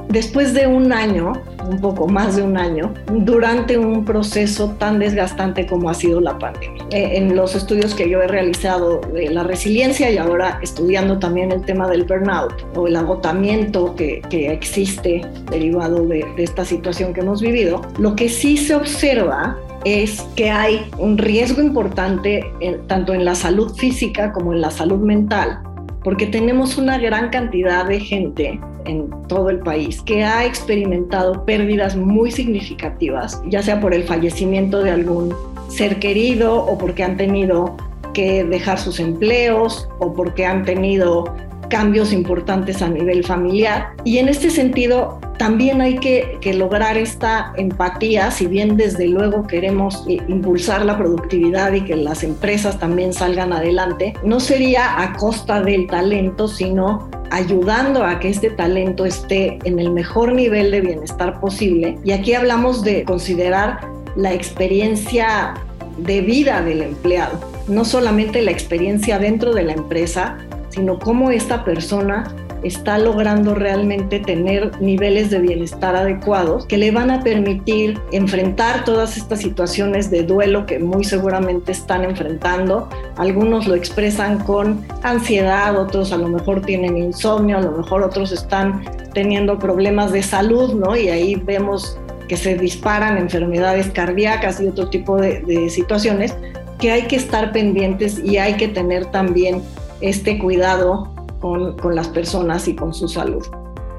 después 0.10 0.54
de 0.54 0.68
un 0.68 0.92
año 0.92 1.34
un 1.70 1.80
poco 1.80 2.08
más 2.08 2.36
de 2.36 2.44
un 2.44 2.58
año 2.58 2.94
durante 3.12 3.78
un 3.78 4.04
proceso 4.04 4.76
tan 4.78 5.00
desgastante 5.00 5.66
como 5.66 5.90
ha 5.90 5.94
sido 5.94 6.20
la 6.20 6.38
pandemia. 6.38 6.84
Eh, 6.92 7.18
en 7.18 7.36
los 7.36 7.56
estudios 7.56 7.94
que 7.94 8.10
yo 8.10 8.22
he 8.22 8.28
realizado 8.28 9.02
de 9.14 9.30
la 9.30 9.44
resiliencia 9.44 10.12
y 10.12 10.18
ahora 10.18 10.60
estudiando 10.62 11.20
también 11.20 11.52
el 11.52 11.64
tema 11.64 11.88
del 11.88 12.04
burnout 12.04 12.54
o 12.76 12.88
el 12.88 12.96
agotamiento 12.96 13.96
que, 13.96 14.22
que 14.30 14.52
existe 14.52 15.22
derivado 15.52 16.06
de, 16.06 16.26
de 16.36 16.44
esta 16.44 16.66
situación 16.66 17.14
que 17.14 17.22
hemos 17.22 17.42
vivido, 17.42 17.82
lo 17.98 18.16
que 18.16 18.30
sí 18.30 18.58
se 18.58 18.76
observa 18.76 19.58
es 19.86 20.22
que 20.36 20.50
hay 20.50 20.90
un 20.98 21.18
riesgo 21.18 21.62
importante 21.62 22.44
tanto 22.88 23.14
en 23.14 23.26
la 23.26 23.36
salud 23.36 23.74
física 23.76 24.32
como 24.32 24.54
en 24.54 24.62
la 24.62 24.72
salud 24.72 25.00
mental, 25.00 25.62
porque 26.10 26.26
tenemos 26.26 26.80
una 26.80 26.98
gran 26.98 27.30
cantidad 27.30 27.86
de 27.86 28.00
gente 28.00 28.60
en 28.86 29.12
todo 29.28 29.52
el 29.52 29.60
país 29.60 30.02
que 30.02 30.24
ha 30.24 30.44
experimentado 30.44 31.46
pérdidas 31.46 31.96
muy 31.96 32.32
significativas, 32.32 33.40
ya 33.46 33.62
sea 33.62 33.80
por 33.80 33.94
el 33.94 34.04
fallecimiento 34.06 34.82
de 34.82 34.90
algún 34.90 35.36
ser 35.68 36.00
querido 36.00 36.66
o 36.66 36.80
porque 36.80 37.04
han 37.04 37.16
tenido 37.16 37.78
que 38.16 38.44
dejar 38.44 38.80
sus 38.80 39.00
empleos 39.00 39.88
o 40.00 40.12
porque 40.12 40.48
han 40.48 40.66
tenido 40.66 41.26
cambios 41.70 42.12
importantes 42.12 42.82
a 42.82 42.90
nivel 42.90 43.24
familiar. 43.24 43.90
Y 44.04 44.18
en 44.18 44.30
este 44.30 44.50
sentido, 44.50 45.20
también 45.40 45.80
hay 45.80 45.98
que, 45.98 46.38
lograr 46.54 46.98
esta 46.98 47.54
empatía, 47.56 48.30
si 48.30 48.46
bien 48.46 48.76
desde 48.76 49.08
luego 49.08 49.48
queremos 49.48 50.04
eh, 50.10 50.18
impulsar 50.28 50.84
la 50.84 50.98
productividad 50.98 51.72
y 51.72 51.82
que 51.82 51.96
las 51.96 52.24
empresas 52.24 52.78
también 52.78 53.14
salgan 53.14 53.54
adelante, 53.54 54.14
no 54.22 54.42
sería 54.42 55.02
a 55.02 55.14
costa 55.14 55.62
del 55.62 55.88
talento, 55.88 56.50
sino 56.50 57.10
ayudando 57.32 58.04
a 58.04 58.20
que 58.20 58.28
este 58.28 58.50
talento 58.50 59.06
esté 59.06 59.60
en 59.64 59.80
el 59.80 59.92
mejor 59.92 60.34
nivel 60.34 60.72
de 60.72 60.82
bienestar 60.82 61.40
posible. 61.40 61.98
Y 62.04 62.12
aquí 62.12 62.34
hablamos 62.34 62.84
de 62.84 63.06
considerar 63.06 63.80
la 64.18 64.34
experiencia 64.34 65.54
de 66.00 66.20
vida 66.20 66.62
del 66.62 66.82
empleado, 66.82 67.40
no 67.70 67.86
solamente 67.86 68.42
la 68.42 68.52
experiencia 68.52 69.18
dentro 69.20 69.54
de 69.54 69.64
la 69.64 69.72
empresa, 69.72 70.38
sino 70.68 71.00
cómo 71.00 71.32
esta 71.32 71.64
persona 71.64 72.26
está 72.64 72.98
logrando 72.98 73.56
realmente 73.56 74.20
tener 74.20 74.82
niveles 74.82 75.30
de 75.30 75.40
bienestar 75.40 75.96
adecuados 75.96 76.66
que 76.66 76.78
le 76.78 76.92
van 76.92 77.12
a 77.12 77.24
permitir 77.24 78.00
enfrentar 78.12 78.84
todas 78.84 79.18
estas 79.18 79.40
situaciones 79.40 80.12
de 80.12 80.24
duelo 80.24 80.66
que 80.66 80.80
muy 80.80 81.04
seguramente 81.04 81.72
están 81.72 82.04
enfrentando. 82.04 82.90
Algunos 83.18 83.68
lo 83.68 83.76
expresan 83.76 84.40
con 84.40 84.86
ansiedad, 85.04 85.80
otros 85.80 86.12
a 86.12 86.18
lo 86.18 86.28
mejor 86.28 86.62
tienen 86.62 86.98
insomnio, 86.98 87.58
a 87.58 87.62
lo 87.62 87.72
mejor 87.72 88.04
otros 88.04 88.32
están 88.32 88.84
teniendo 89.14 89.60
problemas 89.60 90.12
de 90.12 90.24
salud, 90.24 90.74
¿no? 90.74 90.96
Y 90.96 91.10
ahí 91.10 91.36
vemos 91.36 91.98
que 92.30 92.38
se 92.38 92.56
disparan 92.56 93.18
enfermedades 93.18 93.90
cardíacas 93.90 94.62
y 94.62 94.68
otro 94.68 94.90
tipo 94.90 95.18
de, 95.18 95.70
situaciones 95.70 96.36
que 96.80 96.92
hay 96.92 97.08
que 97.08 97.18
estar 97.18 97.52
pendientes 97.52 98.20
y 98.24 98.38
hay 98.38 98.54
que 98.54 98.70
tener 98.70 99.08
también 99.08 99.62
este 100.00 100.40
cuidado 100.40 101.12
con, 101.40 101.76
las 101.96 102.08
personas 102.10 102.68
y 102.68 102.76
con 102.76 102.94
su 102.94 103.08
salud 103.08 103.46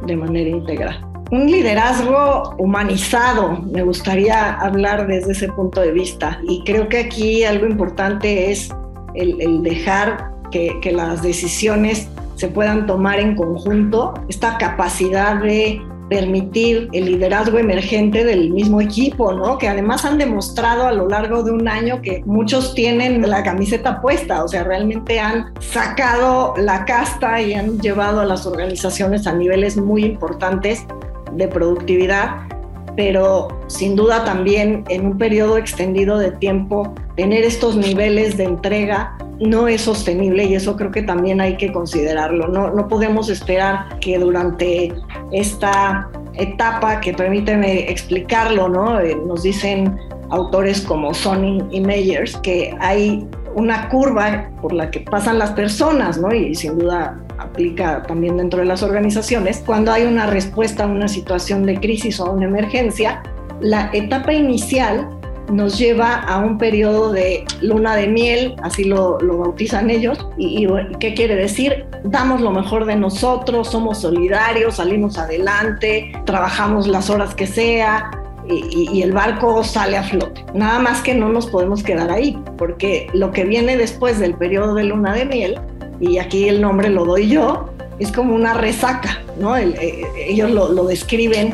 de 0.07 0.17
manera 0.17 0.51
integral. 0.51 1.07
Un 1.31 1.51
liderazgo 1.51 2.55
humanizado, 2.59 3.63
me 3.73 3.83
gustaría 3.83 4.55
hablar 4.55 5.07
desde 5.07 5.33
ese 5.33 5.49
punto 5.49 5.81
de 5.81 5.93
vista. 5.93 6.41
Y 6.49 6.65
creo 6.65 6.89
que 6.89 6.99
aquí 6.99 7.45
algo 7.45 7.67
importante 7.67 8.51
es 8.51 8.75
el, 9.15 9.63
dejar 9.63 10.33
que, 10.51 10.81
las 10.93 11.23
decisiones 11.23 12.09
se 12.35 12.49
puedan 12.49 12.87
tomar 12.87 13.21
en 13.21 13.37
conjunto, 13.37 14.15
esta 14.29 14.59
capacidad 14.59 15.37
de 15.37 15.81
permitir 16.11 16.89
el 16.93 17.07
liderazgo 17.07 17.59
emergente 17.59 18.25
del 18.25 18.51
mismo 18.51 18.81
equipo, 18.81 19.33
¿no? 19.33 19.57
Que 19.57 19.69
además 19.69 20.05
han 20.05 20.19
demostrado 20.19 20.89
a 20.89 20.93
lo 20.93 21.09
largo 21.09 21.45
de 21.45 21.53
un 21.53 21.69
año 21.69 22.03
que 22.03 22.23
muchos 22.27 22.75
tienen 22.75 23.23
la 23.31 23.45
camiseta 23.45 24.03
puesta, 24.03 24.45
o 24.45 24.49
sea, 24.49 24.65
realmente 24.65 25.21
han 25.21 25.55
sacado 25.61 26.53
la 26.57 26.85
casta 26.85 27.41
y 27.41 27.55
han 27.55 27.79
llevado 27.81 28.21
a 28.21 28.25
las 28.25 28.45
organizaciones 28.45 29.29
a 29.29 29.33
niveles 29.33 29.77
muy 29.77 30.05
importantes 30.05 30.85
de 31.33 31.47
productividad, 31.47 32.49
pero 32.97 33.47
sin 33.69 33.95
duda 33.95 34.25
también 34.25 34.83
en 34.89 35.07
un 35.07 35.17
periodo 35.17 35.59
extendido 35.59 36.19
de 36.19 36.33
tiempo 36.33 36.93
tener 37.15 37.45
estos 37.45 37.77
niveles 37.77 38.37
de 38.37 38.45
entrega 38.45 39.17
no 39.41 39.67
es 39.69 39.81
sostenible 39.81 40.45
y 40.45 40.55
eso 40.55 40.77
creo 40.77 40.91
que 40.91 41.03
también 41.03 41.41
hay 41.41 41.57
que 41.57 41.73
considerarlo. 41.73 42.49
No, 42.49 42.71
no 42.71 42.89
podemos 42.89 43.29
esperar 43.29 43.99
que 44.01 44.19
durante 44.19 44.93
esta 45.33 46.11
etapa, 46.35 47.01
que 47.01 47.13
permíteme 47.13 47.91
explicarlo, 47.91 48.69
¿no? 48.69 49.01
Eh, 49.01 49.17
nos 49.27 49.43
dicen 49.43 49.99
autores 50.29 50.83
como 50.83 51.13
Sonning 51.13 51.67
y 51.71 51.81
Meyers 51.81 52.37
que 52.37 52.75
hay 52.81 53.27
una 53.55 53.89
curva 53.89 54.49
por 54.61 54.73
la 54.73 54.91
que 54.91 55.01
pasan 55.01 55.39
las 55.39 55.51
personas, 55.53 56.19
¿no? 56.19 56.33
Y 56.33 56.55
sin 56.55 56.79
duda 56.79 57.19
aplica 57.39 58.03
también 58.05 58.37
dentro 58.37 58.61
de 58.61 58.67
las 58.67 58.83
organizaciones. 58.83 59.63
Cuando 59.65 59.91
hay 59.91 60.05
una 60.05 60.27
respuesta 60.27 60.85
a 60.85 60.87
una 60.87 61.09
situación 61.09 61.65
de 61.65 61.81
crisis 61.81 62.21
o 62.21 62.31
una 62.31 62.45
emergencia, 62.45 63.23
la 63.61 63.91
etapa 63.93 64.33
inicial 64.33 65.09
nos 65.51 65.79
lleva 65.79 66.21
a 66.21 66.39
un 66.39 66.59
periodo 66.59 67.13
de 67.13 67.45
luna 67.61 67.97
de 67.97 68.07
miel, 68.07 68.55
así 68.63 68.85
lo, 68.85 69.19
bautizan 69.19 69.91
ellos. 69.91 70.27
Y, 70.37 70.67
qué 70.99 71.15
quiere 71.15 71.35
decir? 71.37 71.87
Damos 72.05 72.41
lo 72.41 72.51
mejor 72.51 72.85
de 72.85 72.97
nosotros, 72.97 73.69
somos 73.69 73.99
solidarios, 73.99 74.77
salimos 74.77 75.19
adelante, 75.19 76.13
trabajamos 76.25 76.87
las 76.87 77.11
horas 77.11 77.35
que 77.35 77.47
sea. 77.47 78.11
Y, 78.49 79.03
el 79.03 79.13
barco 79.13 79.63
sale 79.63 79.97
a 79.97 80.03
flote. 80.03 80.45
Nada 80.55 80.79
más 80.81 81.03
que 81.03 81.15
no 81.15 81.29
nos 81.29 81.47
podemos 81.47 81.83
quedar 81.83 82.11
ahí, 82.11 82.39
porque 82.57 83.09
lo 83.13 83.31
que 83.31 83.45
viene 83.45 83.77
después 83.77 84.19
del 84.19 84.35
periodo 84.35 84.75
de 84.75 84.85
luna 84.85 85.15
de 85.15 85.25
miel, 85.25 85.61
y 86.01 86.19
aquí 86.19 86.49
el 86.49 86.61
nombre 86.61 86.89
lo 86.89 87.05
doy 87.05 87.29
yo, 87.29 87.71
es 87.99 88.11
como 88.11 88.35
una 88.35 88.55
resaca, 88.55 89.23
¿no? 89.39 89.57
Eh, 89.57 90.03
ellos 90.17 90.51
lo, 90.51 90.73
lo 90.73 90.85
describen 90.85 91.53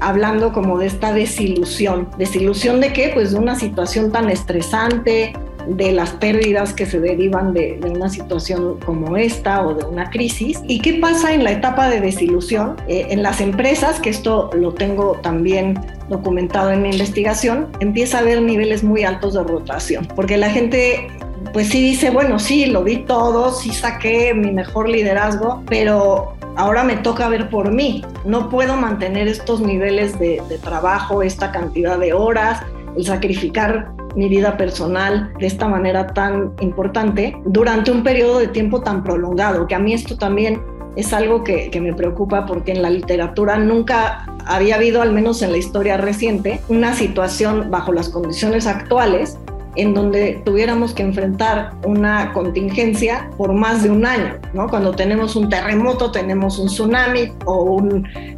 hablando 0.00 0.52
como 0.52 0.78
de 0.78 0.86
esta 0.86 1.12
desilusión. 1.12 2.08
¿Desilusión 2.18 2.80
de 2.80 2.92
qué? 2.92 3.10
Pues 3.14 3.32
de 3.32 3.38
una 3.38 3.54
situación 3.54 4.12
tan 4.12 4.30
estresante, 4.30 5.32
de 5.68 5.92
las 5.92 6.10
pérdidas 6.12 6.72
que 6.72 6.86
se 6.86 6.98
derivan 6.98 7.52
de, 7.52 7.78
una 7.94 8.08
situación 8.08 8.78
como 8.84 9.16
esta 9.16 9.66
o 9.66 9.74
de 9.74 9.84
una 9.84 10.10
crisis. 10.10 10.60
¿Y 10.66 10.80
qué 10.80 10.94
pasa 10.94 11.34
en 11.34 11.44
la 11.44 11.52
etapa 11.52 11.88
de 11.88 12.00
desilusión? 12.00 12.76
Eh, 12.88 13.08
en 13.10 13.22
las 13.22 13.40
empresas, 13.40 14.00
que 14.00 14.10
esto 14.10 14.50
lo 14.54 14.72
tengo 14.72 15.18
también 15.22 15.78
documentado 16.08 16.70
en 16.70 16.82
mi 16.82 16.90
investigación, 16.90 17.68
empieza 17.80 18.18
a 18.18 18.20
haber 18.20 18.40
niveles 18.42 18.82
muy 18.82 19.04
altos 19.04 19.34
de 19.34 19.42
rotación, 19.42 20.06
porque 20.16 20.36
la 20.36 20.50
gente 20.50 21.08
pues 21.52 21.68
sí 21.68 21.80
dice, 21.80 22.10
bueno, 22.10 22.38
sí, 22.38 22.66
lo 22.66 22.84
vi 22.84 22.98
todo, 22.98 23.52
sí 23.52 23.72
saqué 23.72 24.34
mi 24.34 24.52
mejor 24.52 24.88
liderazgo, 24.88 25.62
pero 25.66 26.37
ahora 26.58 26.82
me 26.82 26.96
toca 26.96 27.28
ver 27.28 27.48
por 27.48 27.72
mí. 27.72 28.04
No 28.24 28.50
puedo 28.50 28.76
mantener 28.76 29.28
estos 29.28 29.60
niveles 29.60 30.18
de, 30.18 30.42
trabajo, 30.62 31.22
esta 31.22 31.52
cantidad 31.52 31.98
de 31.98 32.12
horas, 32.12 32.60
el 32.96 33.06
sacrificar 33.06 33.92
mi 34.16 34.28
vida 34.28 34.56
personal 34.56 35.32
de 35.38 35.46
esta 35.46 35.68
manera 35.68 36.08
tan 36.08 36.52
importante 36.60 37.40
durante 37.44 37.92
un 37.92 38.02
periodo 38.02 38.40
de 38.40 38.48
tiempo 38.48 38.82
tan 38.82 39.04
prolongado, 39.04 39.66
que 39.68 39.76
a 39.76 39.78
mí 39.78 39.94
esto 39.94 40.16
también 40.16 40.60
es 40.96 41.12
algo 41.12 41.44
que, 41.44 41.70
que, 41.70 41.80
me 41.80 41.94
preocupa 41.94 42.44
porque 42.44 42.72
en 42.72 42.82
la 42.82 42.90
literatura 42.90 43.56
nunca 43.58 44.26
había 44.44 44.74
habido, 44.74 45.00
al 45.00 45.12
menos 45.12 45.42
en 45.42 45.52
la 45.52 45.58
historia 45.58 45.96
reciente, 45.96 46.60
una 46.68 46.92
situación 46.94 47.70
bajo 47.70 47.92
las 47.92 48.08
condiciones 48.08 48.66
actuales 48.66 49.38
en 49.78 49.94
donde 49.94 50.42
tuviéramos 50.44 50.92
que 50.92 51.04
enfrentar 51.04 51.72
una 51.84 52.32
contingencia 52.32 53.30
por 53.38 53.54
más 53.54 53.84
de 53.84 53.90
un 53.90 54.04
año, 54.04 54.36
¿no? 54.52 54.68
Cuando 54.68 54.90
tenemos 54.90 55.36
un 55.36 55.48
terremoto, 55.48 56.10
tenemos 56.10 56.58
un 56.58 56.66
tsunami 56.66 57.32
o 57.44 57.80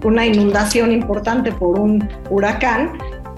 una 0.05 0.27
inundación 0.27 0.93
importante 0.93 1.51
por 1.51 1.81
un 1.81 2.07
huracán, 2.29 2.93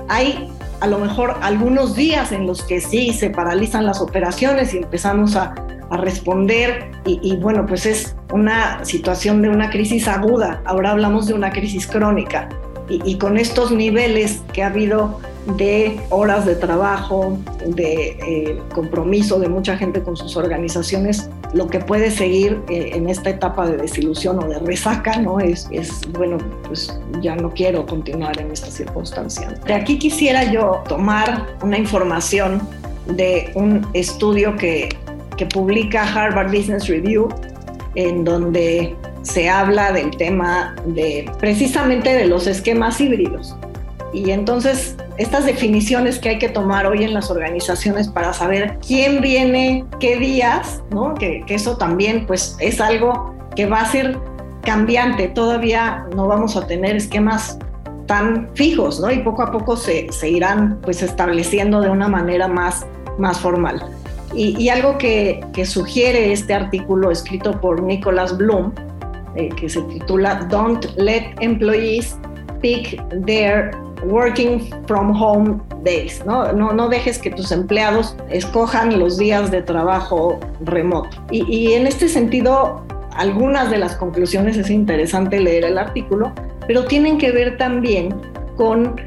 hay 0.09 0.50
a 0.80 0.88
lo 0.88 0.99
mejor 0.99 1.37
algunos 1.42 1.94
días 1.94 2.32
en 2.32 2.44
los 2.44 2.64
que 2.64 2.80
sí 2.80 3.12
se 3.12 3.30
paralizan 3.30 3.87
las 3.87 4.00
operaciones 4.00 4.75
y 4.75 4.78
empezamos 4.78 5.37
a, 5.37 5.54
responder 5.92 6.90
y, 7.04 7.21
y, 7.23 7.37
bueno, 7.37 7.66
pues 7.66 7.85
es 7.85 8.16
una 8.32 8.82
situación 8.82 9.42
de 9.42 9.50
una 9.50 9.68
crisis 9.68 10.09
aguda, 10.09 10.62
ahora 10.64 10.92
hablamos 10.92 11.26
de 11.26 11.35
una 11.35 11.50
crisis 11.50 11.87
crónica 11.87 12.49
y, 12.88 13.02
y 13.04 13.18
con 13.18 13.37
estos 13.37 13.71
niveles 13.71 14.40
que 14.54 14.62
ha 14.62 14.68
habido 14.68 15.21
de 15.46 16.00
horas 16.11 16.46
de 16.46 16.54
trabajo, 16.54 17.38
de 17.66 18.16
eh, 18.26 18.62
compromiso 18.75 19.38
de 19.40 19.49
mucha 19.49 19.76
gente 19.76 20.02
con 20.02 20.16
sus 20.16 20.37
organizaciones, 20.37 21.28
lo 21.52 21.66
que 21.66 21.80
puede 21.80 22.11
seguir 22.11 22.61
eh, 22.68 22.90
en 22.94 23.08
esta 23.08 23.30
etapa 23.30 23.66
de 23.66 23.76
desilusión 23.76 24.42
o 24.42 24.49
de 24.49 24.58
resaca, 24.61 25.18
¿no? 25.18 25.40
Es, 25.40 25.68
es, 25.70 26.00
bueno, 26.12 26.38
pues 26.66 26.99
ya 27.20 27.37
no 27.37 27.50
quiero 27.50 27.84
continuar 27.87 28.40
en 28.40 28.50
esta 28.52 28.70
circunstancia. 28.70 29.49
De 29.66 29.75
aquí 29.75 29.99
quisiera 29.99 30.50
yo 30.50 30.82
tomar 30.88 31.56
una 31.62 31.78
información 31.78 32.62
de 33.06 33.50
un 33.54 33.87
estudio 33.94 34.56
que, 34.56 34.88
que 35.37 35.46
publica 35.46 36.02
Harvard 36.02 36.52
Business 36.52 36.88
Review, 36.88 37.28
en 37.96 38.25
donde 38.25 38.94
se 39.22 39.49
habla 39.49 39.92
del 39.92 40.11
tema 40.16 40.75
de 40.87 41.30
precisamente 41.38 42.14
de 42.14 42.26
los 42.26 42.46
esquemas 42.46 43.00
híbridos. 43.00 43.56
Y 44.12 44.31
entonces 44.31 44.97
estas 45.16 45.47
definiciones 45.47 46.19
que 46.19 46.31
hay 46.31 46.38
que 46.38 46.49
tomar 46.49 46.87
hoy 46.87 47.04
en 47.04 47.14
las 47.14 47.31
organizaciones 47.31 48.09
para 48.09 48.33
saber 48.33 48.78
quién 48.87 49.21
viene 49.21 49.85
qué 50.00 50.19
días, 50.19 50.83
¿no? 50.90 51.14
Que, 51.14 51.45
eso 51.49 51.76
también 51.76 52.26
pues 52.26 52.57
es 52.61 52.81
algo 52.81 53.35
que 53.57 53.66
va 53.66 53.81
a 53.81 53.87
ser 53.87 54.19
cambiante, 54.62 55.28
todavía 55.28 56.07
no 56.14 56.26
vamos 56.26 56.57
a 56.57 56.66
tener 56.66 56.97
esquemas 56.97 57.59
tan 58.07 58.49
fijos, 58.54 59.00
¿no? 59.00 59.11
Y 59.11 59.19
poco 59.19 59.42
a 59.42 59.50
poco 59.50 59.76
se, 59.76 60.09
irán 60.28 60.78
pues 60.83 61.02
estableciendo 61.02 61.81
de 61.81 61.90
una 61.90 62.09
manera 62.09 62.49
más, 62.49 62.87
más 63.19 63.38
formal. 63.38 63.83
Y, 64.35 64.71
algo 64.71 64.97
que, 64.97 65.45
que, 65.52 65.66
sugiere 65.66 66.33
este 66.33 66.54
artículo 66.54 67.11
escrito 67.11 67.61
por 67.61 67.83
Nicholas 67.83 68.35
Bloom, 68.38 68.73
eh, 69.37 69.50
que 69.50 69.69
se 69.69 69.83
titula 69.83 70.47
Don't 70.49 70.87
Let 70.97 71.35
Employees 71.40 72.16
Pick 72.62 72.99
Their 73.26 73.73
working 74.04 74.71
from 74.87 75.14
home 75.14 75.61
days, 75.82 76.25
¿no? 76.25 76.52
No, 76.52 76.73
no 76.73 76.88
dejes 76.88 77.18
que 77.18 77.30
tus 77.30 77.52
empleados 77.52 78.16
escojan 78.30 78.99
los 78.99 79.18
días 79.18 79.50
de 79.50 79.62
trabajo 79.62 80.38
remoto. 80.61 81.16
Y, 81.30 81.73
en 81.73 81.87
este 81.87 82.09
sentido, 82.09 82.85
algunas 83.16 83.71
de 83.71 83.78
las 83.78 83.97
conclusiones 83.97 84.56
es 84.56 84.71
interesante 84.71 85.40
leer 85.40 85.64
el 85.64 85.78
artículo, 85.78 86.32
pero 86.66 86.85
tienen 86.85 87.18
que 87.18 87.32
ver 87.32 87.56
también 87.59 88.14
con 88.56 89.00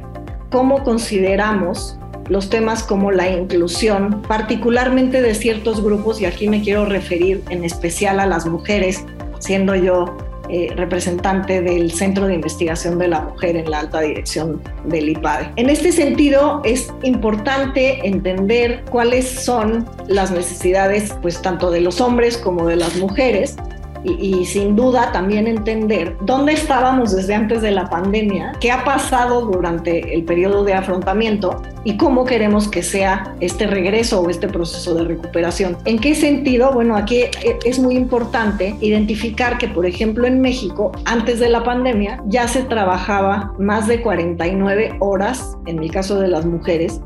cómo 0.51 0.83
consideramos 0.83 1.97
los 2.29 2.49
temas 2.49 2.81
como 2.81 3.11
la 3.11 3.29
inclusión, 3.29 4.23
particularmente 4.27 5.21
de 5.21 5.35
ciertos 5.35 5.83
grupos, 5.83 6.19
y 6.21 6.25
aquí 6.25 6.49
me 6.49 6.61
quiero 6.61 6.85
referir 6.85 7.43
en 7.49 7.63
especial 7.63 8.19
a 8.19 8.25
las 8.25 8.47
mujeres, 8.47 9.05
siendo 9.39 9.75
yo 9.75 10.17
eh, 10.49 10.69
representante 10.75 11.61
del 11.61 11.91
Centro 11.91 12.27
de 12.27 12.35
Investigación 12.35 12.97
de 12.99 13.07
la 13.07 13.21
Mujer 13.21 13.55
en 13.55 13.69
la 13.69 13.79
alta 13.79 14.01
dirección 14.01 14.61
del 14.85 15.09
IPADE. 15.09 15.51
En 15.55 15.69
este 15.69 15.91
sentido, 15.91 16.61
es 16.63 16.93
importante 17.03 18.05
entender 18.07 18.83
cuáles 18.89 19.27
son 19.27 19.87
las 20.07 20.31
necesidades, 20.31 21.15
pues 21.21 21.41
tanto 21.41 21.71
de 21.71 21.81
los 21.81 22.01
hombres 22.01 22.37
como 22.37 22.67
de 22.67 22.75
las 22.75 22.95
mujeres, 22.97 23.55
y, 24.05 24.45
sin 24.45 24.75
duda 24.75 25.11
también 25.11 25.47
entender 25.47 26.15
dónde 26.21 26.53
estábamos 26.53 27.15
desde 27.15 27.33
antes 27.33 27.61
de 27.61 27.71
la 27.71 27.89
pandemia, 27.89 28.53
qué 28.59 28.71
ha 28.71 28.83
pasado 28.83 29.45
durante 29.45 30.13
el 30.13 30.23
periodo 30.23 30.63
de 30.63 30.73
afrontamiento 30.73 31.61
y 31.83 31.97
cómo 31.97 32.25
queremos 32.25 32.67
que 32.67 32.83
sea 32.83 33.35
este 33.39 33.67
regreso 33.67 34.21
o 34.21 34.29
este 34.29 34.47
proceso 34.47 34.93
de 34.95 35.03
recuperación. 35.03 35.77
¿En 35.85 35.99
qué 35.99 36.15
sentido? 36.15 36.71
Bueno, 36.71 36.95
aquí 36.95 37.23
es 37.65 37.79
muy 37.79 37.95
importante 37.95 38.75
identificar 38.81 39.57
que, 39.57 39.67
por 39.67 39.85
ejemplo, 39.85 40.27
en 40.27 40.41
México, 40.41 40.91
antes 41.05 41.39
de 41.39 41.49
la 41.49 41.63
pandemia, 41.63 42.21
ya 42.27 42.47
se 42.47 42.63
trabajaba 42.63 43.53
más 43.59 43.87
de 43.87 44.01
49 44.01 44.97
horas, 44.99 45.57
en 45.65 45.81
el 45.81 45.91
caso 45.91 46.19
de 46.19 46.27
las 46.27 46.45
mujeres, 46.45 47.01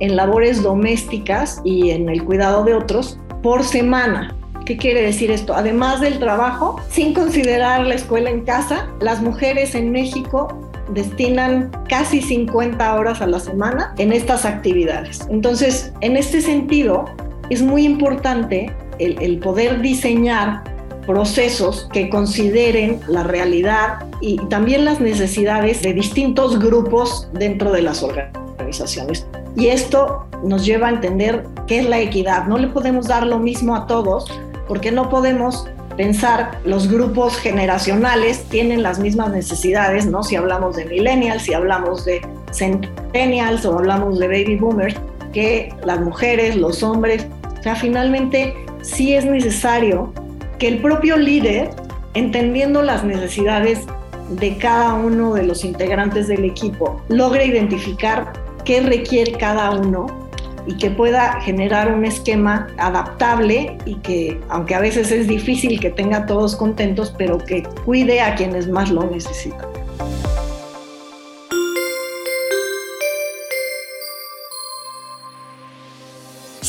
en 0.00 0.16
labores 0.16 0.62
domésticas 0.62 1.60
y 1.64 1.90
en 1.90 2.08
el 2.08 2.24
cuidado 2.24 2.64
de 2.64 2.74
otros 2.74 3.18
por 3.42 3.64
semana. 3.64 4.34
¿Qué 4.64 4.76
quiere 4.76 5.02
decir 5.02 5.30
esto? 5.30 5.54
Además 5.54 6.00
del 6.00 6.18
trabajo, 6.18 6.80
sin 6.90 7.14
considerar 7.14 7.86
la 7.86 7.94
escuela 7.94 8.30
en 8.30 8.44
casa, 8.44 8.88
las 9.00 9.20
mujeres 9.22 9.74
en 9.74 9.90
México 9.90 10.48
destinan 10.92 11.70
casi 11.88 12.20
50 12.20 12.94
horas 12.94 13.20
a 13.20 13.26
la 13.26 13.40
semana 13.40 13.94
en 13.98 14.12
estas 14.12 14.44
actividades. 14.44 15.26
Entonces, 15.30 15.92
en 16.00 16.16
este 16.16 16.40
sentido, 16.40 17.06
es 17.48 17.62
muy 17.62 17.84
importante 17.84 18.72
el, 18.98 19.38
poder 19.38 19.80
diseñar 19.80 20.62
procesos 21.06 21.88
que 21.92 22.10
consideren 22.10 23.00
la 23.08 23.22
realidad 23.22 24.04
y 24.20 24.36
también 24.48 24.84
las 24.84 25.00
necesidades 25.00 25.82
de 25.82 25.94
distintos 25.94 26.58
grupos 26.58 27.28
dentro 27.32 27.72
de 27.72 27.82
las 27.82 28.02
organizaciones. 28.02 29.26
Y 29.56 29.68
esto 29.68 30.26
nos 30.44 30.64
lleva 30.64 30.88
a 30.88 30.90
entender 30.90 31.44
qué 31.66 31.80
es 31.80 31.88
la 31.88 31.98
equidad. 31.98 32.46
No 32.46 32.58
le 32.58 32.68
podemos 32.68 33.08
dar 33.08 33.26
lo 33.26 33.38
mismo 33.38 33.74
a 33.74 33.86
todos 33.86 34.30
porque 34.70 34.92
no 34.92 35.08
podemos 35.08 35.66
pensar 35.96 36.60
los 36.64 36.88
grupos 36.88 37.36
generacionales 37.36 38.44
tienen 38.44 38.84
las 38.84 39.00
mismas 39.00 39.32
necesidades, 39.32 40.06
¿no? 40.06 40.22
Si 40.22 40.36
hablamos 40.36 40.76
de 40.76 40.84
millennials, 40.84 41.42
si 41.42 41.54
hablamos 41.54 42.04
de 42.04 42.24
centennials 42.52 43.66
o 43.66 43.76
hablamos 43.76 44.20
de 44.20 44.28
baby 44.28 44.54
boomers, 44.54 44.94
que 45.32 45.74
las 45.84 45.98
mujeres, 45.98 46.54
los 46.54 46.84
hombres, 46.84 47.26
o 47.58 47.62
sea, 47.64 47.74
finalmente 47.74 48.54
sí 48.82 49.12
es 49.12 49.24
necesario 49.24 50.12
que 50.60 50.68
el 50.68 50.78
propio 50.78 51.16
líder, 51.16 51.70
entendiendo 52.14 52.80
las 52.82 53.02
necesidades 53.02 53.80
de 54.28 54.56
cada 54.56 54.94
uno 54.94 55.34
de 55.34 55.42
los 55.42 55.64
integrantes 55.64 56.28
del 56.28 56.44
equipo, 56.44 57.02
logre 57.08 57.44
identificar 57.44 58.32
qué 58.64 58.82
requiere 58.82 59.32
cada 59.32 59.72
uno 59.72 60.29
y 60.66 60.76
que 60.76 60.90
pueda 60.90 61.40
generar 61.40 61.92
un 61.92 62.04
esquema 62.04 62.68
adaptable 62.78 63.76
y 63.84 63.96
que, 63.96 64.40
aunque 64.48 64.74
a 64.74 64.80
veces 64.80 65.10
es 65.10 65.26
difícil 65.26 65.80
que 65.80 65.90
tenga 65.90 66.18
a 66.18 66.26
todos 66.26 66.56
contentos, 66.56 67.14
pero 67.16 67.38
que 67.38 67.62
cuide 67.84 68.20
a 68.20 68.34
quienes 68.34 68.68
más 68.68 68.90
lo 68.90 69.08
necesitan. 69.10 69.68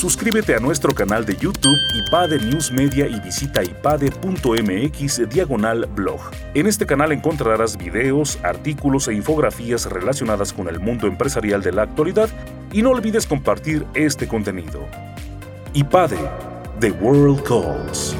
Suscríbete 0.01 0.55
a 0.55 0.59
nuestro 0.59 0.95
canal 0.95 1.27
de 1.27 1.37
YouTube 1.37 1.77
IPADE 1.93 2.39
News 2.39 2.71
Media 2.71 3.07
y 3.07 3.19
visita 3.19 3.63
ipade.mx 3.63 5.29
diagonal 5.29 5.85
blog. 5.93 6.19
En 6.55 6.65
este 6.65 6.87
canal 6.87 7.11
encontrarás 7.11 7.77
videos, 7.77 8.39
artículos 8.41 9.07
e 9.09 9.13
infografías 9.13 9.85
relacionadas 9.85 10.53
con 10.53 10.67
el 10.69 10.79
mundo 10.79 11.05
empresarial 11.05 11.61
de 11.61 11.73
la 11.73 11.83
actualidad 11.83 12.29
y 12.73 12.81
no 12.81 12.91
olvides 12.91 13.25
compartir 13.25 13.85
este 13.93 14.27
contenido. 14.27 14.85
IPADE, 15.73 16.17
The 16.79 16.91
World 16.91 17.43
Calls. 17.43 18.15